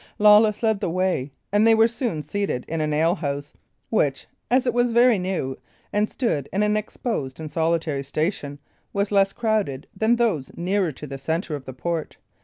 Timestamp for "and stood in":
5.93-6.63